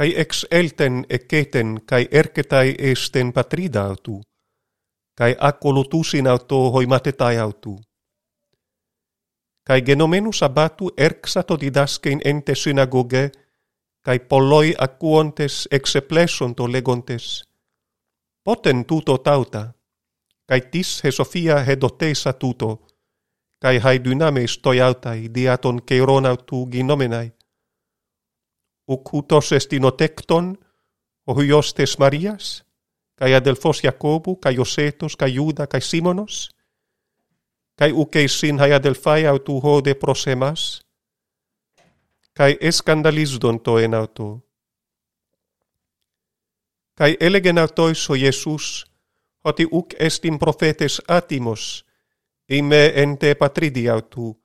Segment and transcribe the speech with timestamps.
[0.00, 4.20] kai ex elten eceten kai erketai esten patrida autu.
[5.18, 7.80] Kai acolotusin auto hoimatetai autu.
[9.66, 13.30] Kai genomenus abatu erxato didaskein ente synagoge
[14.04, 17.44] kai polloi acquontes exeplesonto legontes.
[18.44, 19.72] Poten tuto tauta.
[20.48, 22.70] Kai tis he Sofia he doteisa tuto.
[23.62, 27.39] Kai hai dynameis toi autai diaton keiron autu ginomenai
[28.90, 30.58] ucutos est inotecton,
[31.24, 32.64] o huiostes Marias,
[33.14, 36.50] cae adelphos Iacobu, cae Iosetos, cae Iuda, cae Simonos,
[37.78, 40.82] cae uceis sin hai adelfai autu hode prosemas,
[42.34, 44.28] cae escandalisdon toen auto.
[46.98, 48.86] Cae elegen autois o Iisus,
[49.44, 51.84] hoti uc est in profetes atimos,
[52.48, 54.36] ime ente patridi autu,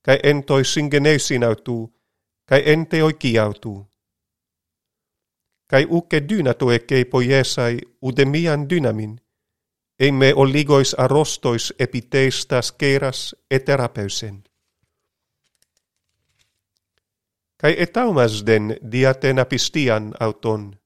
[0.00, 1.92] καί εν το autu, αυτού,
[2.48, 3.89] ente εν autu
[5.70, 9.20] kai uke dynato kei poiesai udemian dynamin,
[10.00, 14.42] eime oligois arostois epiteistas keras eterapeusen.
[17.60, 20.76] Kai etaumas den diaten apistian auton,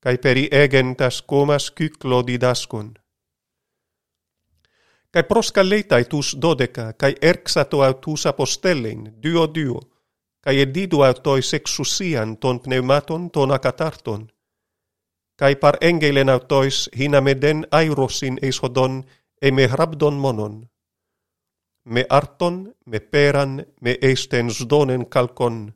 [0.00, 2.94] kai peri egentas comas kyclo didaskon.
[5.10, 9.80] Kai proskalleitai tus dodeca, kai erxato autus apostellin, duo duo,
[10.44, 14.22] kai edidu autois sexusian ton pneumaton ton akatarton,
[15.40, 19.04] kai par engelen autois hinameden airosin eishodon
[19.42, 20.54] e me hrabdon monon,
[21.84, 25.72] me arton, me peran, me eisten zdonen calcon,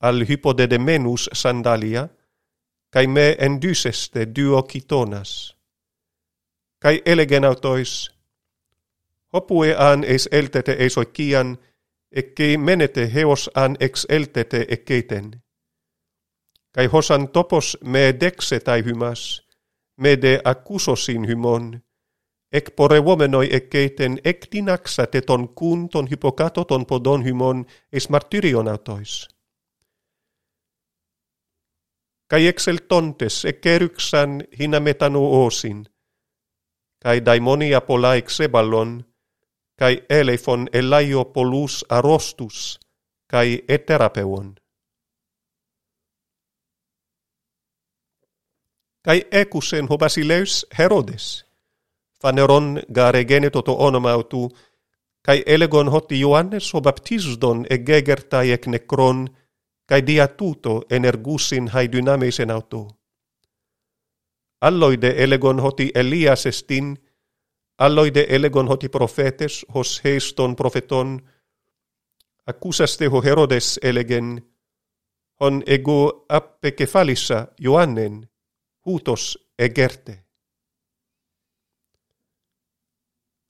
[0.00, 2.08] al hypodedemenus sandalia,
[2.92, 5.56] cae me endyseste duo kitonas.
[6.82, 8.10] Cae elegen autois,
[9.32, 11.58] hopue an eis eltete eis kian,
[12.12, 15.42] ecce menete heos an ex eltete ecceiten.
[16.74, 19.42] Cae hosan topos me dexe tai hymas,
[19.96, 21.82] me de accusosin hymon,
[22.52, 28.08] ec pore vomenoi ecceiten ec dinaxa te ton cun ton hipocato ton podon hymon es
[28.10, 29.28] martyrion autois.
[32.30, 35.84] Kai excel tontes ecceryxan hina metanu osin,
[37.02, 39.04] kai daimonia pola exeballon,
[39.82, 42.58] kai elefon elaio polus arostus
[43.32, 44.48] kai eterapeuon
[49.06, 51.26] kai ekusen ho basileus herodes
[52.22, 52.66] phaneron
[52.96, 54.42] garegeneto to onomautu
[55.26, 59.18] kai elegon hoti Ioannes ho baptisdon egegertai ek nekron
[59.88, 62.82] kai dia tuto energusin hai dynameisen auto.
[64.60, 66.96] Alloide elegon hoti Elias estin
[67.82, 71.20] alloide elegon hoti profetes, hos heiston profeton,
[72.46, 74.42] accusaste ho Herodes elegen,
[75.40, 78.28] hon ego appe kefalissa Johannen,
[78.86, 80.24] hutos egerte.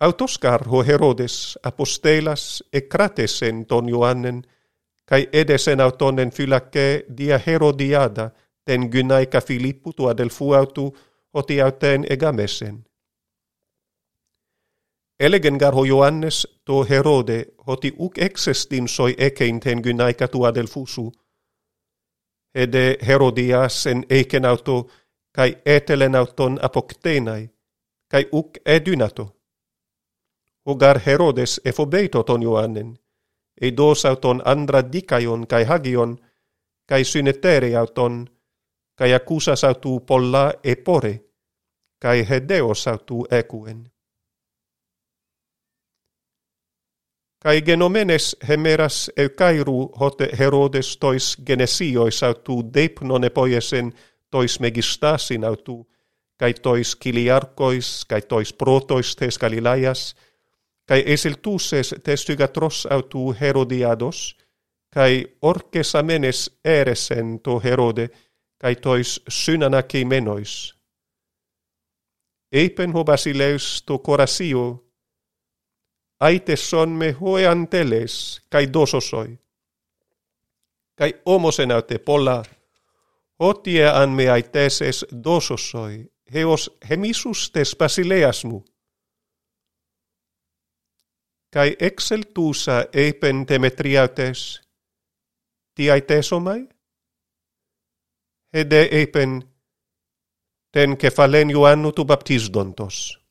[0.00, 4.42] Autoskar ho Herodes apostelas e kratesen ton Joannen,
[5.04, 8.30] kai edesen autonen fylake dia Herodiada
[8.64, 10.96] ten gynaika Filippu tua del fuautu
[11.34, 12.84] hoti auten egamesen.
[15.22, 21.12] Elegengar ho Ioannes to Herode hoti uk exestin soi ekein ten gynaika tua delfusu.
[22.54, 24.90] Ede Herodias en eiken auto
[25.32, 27.50] kai etelen auton apoktenai
[28.10, 29.36] kai uk edynato.
[30.66, 32.98] Hogar Herodes efobeito ton Ioannen,
[33.60, 36.18] ei dos auton andra dikaion kai hagion,
[36.88, 38.26] kai synetere auton,
[38.98, 41.24] kai accusas autu polla epore,
[42.02, 43.91] kai hedeos autu ecuen.
[47.42, 53.92] Kai genomenes hemeras elkairu hote Herodes tois genesiois autu deipnon poiesen
[54.30, 55.88] tois megistasin autu,
[56.38, 60.14] kai tois kiliarkois, kai tois protois tes Galilaias,
[60.86, 64.36] kai esiltuses tes tygatros autu Herodiados,
[64.94, 68.08] kai orkes amenes eresen to Herode,
[68.58, 70.74] kai tois synanaki menois.
[72.52, 74.81] Eipen ho basileus to corasio,
[76.26, 79.40] αίτεσόν με χωε αντέλες, καί δώσοσοι.
[80.94, 82.44] Καί όμως ενάρτε πολλά,
[83.36, 88.62] ότι εάν με αιτέσες δώσοσοι, έως χεμίσους τες βασιλέας μου.
[91.48, 94.62] Καί εξελτούσα έπεν τεμετριάτες,
[95.72, 96.66] τι αιτέσομαι.
[98.50, 99.54] Εδε έπεν,
[100.70, 103.21] τεν κεφαλέν Ιωάννου του βαπτίζοντος.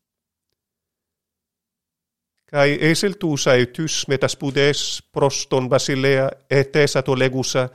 [2.51, 7.69] Kai esel tusa etus metas pudes proston basilea etesa to legusa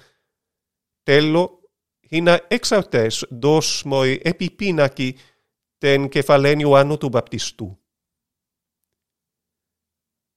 [1.05, 1.61] tello
[2.13, 5.17] hina exautes dos moi epipinaci
[5.81, 7.79] ten kephalenio anno tu baptistu.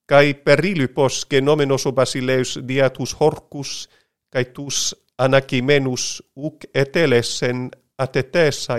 [0.06, 3.90] Kai perilypos genomenos o basileus diatus horcus,
[4.30, 8.78] kai tus anakimenus uk etelesen atetesa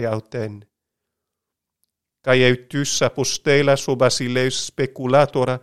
[2.23, 5.59] cae eutus apostela sub basileus speculatora,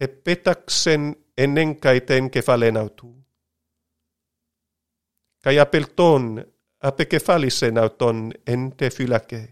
[0.00, 3.10] e petaxen enen caeten cefalen autu.
[5.42, 6.44] Cae apelton
[6.80, 9.42] apecefalisen auton ente filace,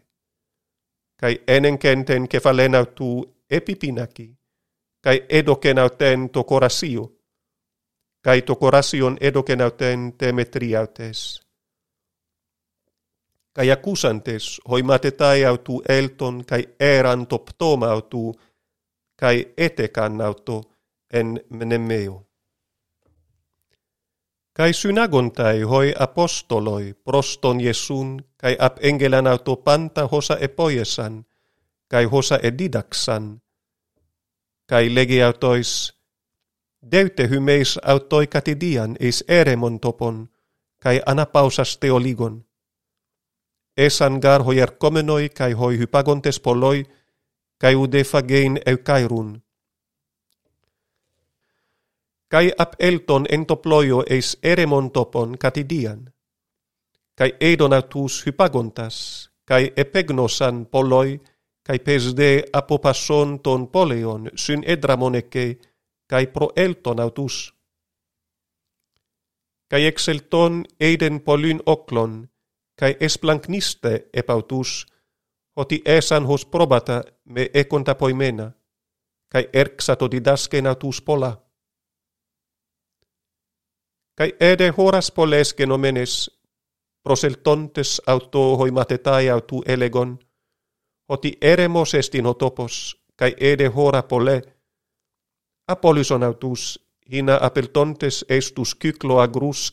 [1.21, 3.11] cae enen centen cefalen autu
[3.51, 4.29] epipinaci,
[5.05, 6.31] cae edocen auten
[8.23, 11.50] Kai cae tocorasion edocen auten temetriautes.
[13.61, 18.41] Kai akusantes hoimatetai autu elton kai eran toptomautu
[19.17, 20.63] kai etekannauto
[21.13, 22.27] en menemeo.
[24.57, 29.25] Kai synagontai hoi apostoloi proston Jesun kai ap engelan
[29.65, 31.27] panta hosa epoiesan
[31.89, 33.43] kai hosa edidaksan
[34.67, 35.95] kai legi autois
[36.93, 40.29] deute hymeis autoi katidian eis eremon topon
[40.79, 42.50] kai anapausas teoligon
[43.85, 46.87] εσανγάρ χοι ερκόμενοι καί χοι χυπάγοντες πολλοί,
[47.57, 49.45] καί ουδε φαγέιν ευκάιρουν.
[52.27, 56.15] Καί απ' έλτον εν το πλόιο εις έρεμον τόπον κατηδίαν.
[57.15, 61.21] Καί έδον αυτούς χυπάγοντας, καί επέγνωσαν πολλοί,
[61.63, 65.59] καί πεσδέ από πασόν των πόλεων, συν έδραμον εκέ,
[66.07, 67.55] καί προέλτον αυτούς.
[69.67, 71.61] Καί εξελτών έδεν πολλήν
[72.81, 74.87] kai esplankniste epautus,
[75.57, 78.53] hoti esan hos probata me econta poimena,
[79.29, 81.33] kai erxato didasken autus pola.
[84.15, 86.41] Kai ede horas poles genomenes
[87.03, 90.19] proseltontes auto hoimatetai autu elegon
[91.11, 94.43] hoti eremos estin hotopos kai ede hora pole
[95.69, 99.71] apolyson autus hina apeltontes estus kyklo agrus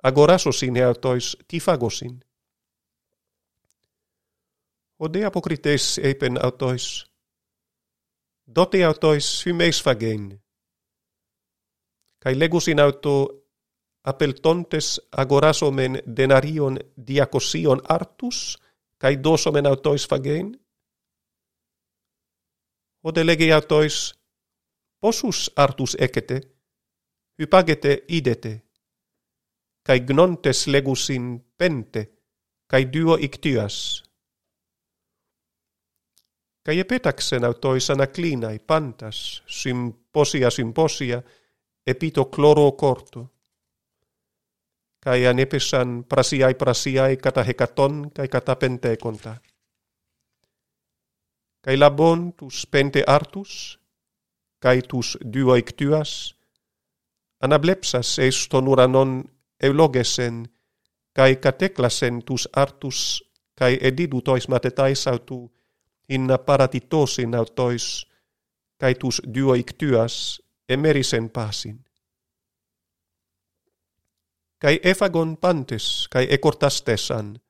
[0.00, 2.20] αγοράσωσιν εαυτόις τι φάγωσιν.
[4.96, 7.06] Ο δε αποκριτές έπεν αυτόις,
[8.44, 10.42] δότε αυτόις φημές φαγέν.
[12.18, 13.44] Καί λέγουσιν αυτό
[14.00, 18.56] απελτώντες αγοράσομεν δεναρίων διακοσίων άρτους,
[18.96, 20.60] καί δώσομεν autois φαγέν.
[23.00, 24.14] Ο δε λέγει αυτόις,
[24.98, 26.54] πόσους άρτους έκετε,
[27.34, 28.64] υπάγετε είδετε
[29.82, 32.02] kai gnontes legusin pente,
[32.66, 34.04] kai duo ictias.
[36.64, 41.22] Kai epetaxen autois klinai pantas, symposia symposia,
[41.86, 43.30] epito chloro corto.
[45.00, 49.36] Kai anepesan prasiai prasiai kata hekaton kai kata pentekonta.
[51.64, 53.78] Kai labon tus pente artus,
[54.60, 56.34] kai tus duo iktyas,
[57.40, 59.24] anablepsas eston uranon
[59.62, 60.48] eulogesen,
[61.12, 63.24] kai kateklasen tus artus,
[63.58, 65.52] kai edidu tois matetais autu,
[66.08, 68.06] inna paratitosin autois,
[68.78, 71.84] kai tus duoictyas emerisen pasin.
[74.58, 77.40] Kai efagon pantes, kai ekortastesan,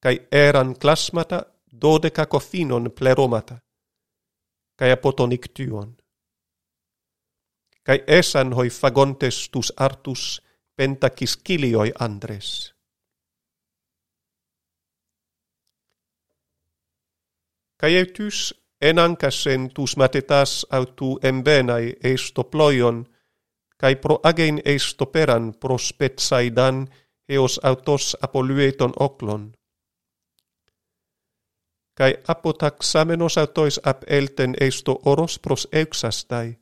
[0.00, 1.42] kai eran klasmata
[1.80, 3.56] dodeca kofinon pleromata,
[4.76, 5.96] kai apotonik tion.
[7.82, 10.42] Kai esan hoi fagontes tus artus,
[10.76, 12.74] pentakiskilioi andres.
[17.80, 23.06] Caetus enancasen tus matetas autu embenai estoploion,
[23.78, 26.88] kai pro agein estoperan prospetsaidan
[27.28, 29.52] eos autos apolueton oklon.
[31.94, 36.61] Kai apotaxamenos autois ap elten esto oros pros euxastai,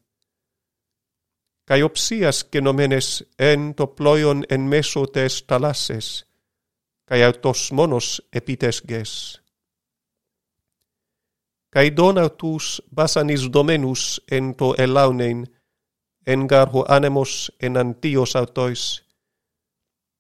[1.71, 6.07] kai opsias genomenes en to ploion en meso tes talases
[7.07, 9.13] kai autos monos epites ges.
[11.71, 15.47] Cae donatus basanis domenus en to elaunein
[16.27, 19.07] en garho anemos en antios autois.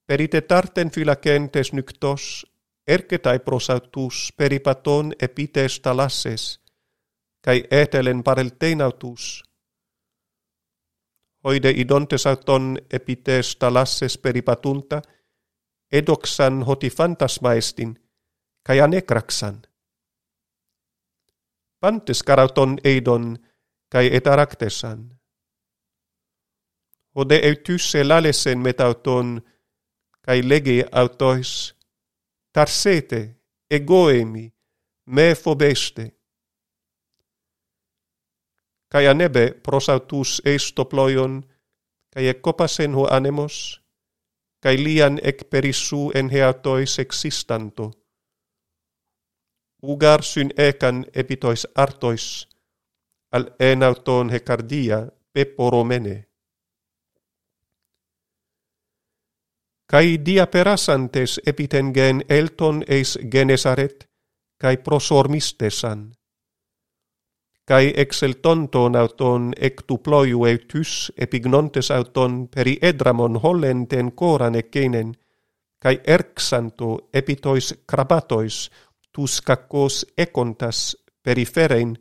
[0.06, 2.46] Perite tarten philakentes nyktos
[2.86, 6.60] pros prosautus peripaton epites talases
[7.42, 9.49] kai etelen pareltenautus
[11.44, 15.02] hoide idontes auton epites talasses peripatunta,
[15.92, 17.98] edoxan hotifantas maestin,
[18.66, 19.62] kai anecraxan.
[21.80, 23.38] Pantes karaton eidon,
[23.88, 25.18] kai etaraktesan.
[27.14, 29.40] Ode eutysse lalesen metauton,
[30.22, 31.74] kai lege autois,
[32.52, 33.36] tarsete,
[33.70, 34.52] egoemi,
[35.06, 36.19] me fobeste
[38.92, 41.42] kai anebe prosautus eisto ploion
[42.12, 43.54] kai ekopasen ho anemos
[44.62, 47.90] kai lian ek perissu en heatois existanto
[49.82, 52.48] ugar syn ekan epitois artois
[53.32, 56.26] al enauton hecardia peporomene.
[59.86, 64.06] Kai dia perasantes epitengen elton eis genesaret
[64.58, 66.12] kai prosormistesan
[67.70, 75.14] kai exeltonton auton ectuploiu eutus epignontes auton periedramon hollenten coran ecenen,
[75.78, 78.70] kai erxanto epitois crabatois
[79.12, 81.96] tus kakos econtas periferein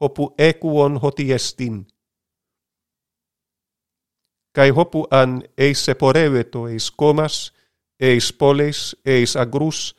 [0.00, 1.86] hopu equon hotiestin.
[4.52, 7.52] Kai hopu an eis seporeveto eis comas,
[8.00, 9.96] eis poles, eis agrus,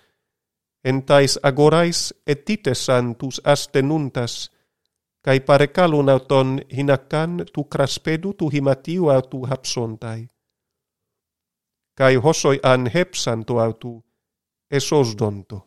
[0.83, 4.54] entais agorais etites an tus astenuntas,
[5.25, 10.29] kai parekalun auton hinakkan tu kraspedu tu himatiu autu hapsontai.
[11.97, 14.05] Kai hosoi an hepsanto autu
[14.71, 15.57] esosdonto.